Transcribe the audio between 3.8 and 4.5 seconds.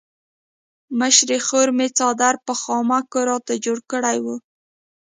کړی وو.